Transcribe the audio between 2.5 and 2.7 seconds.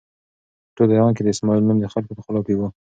و.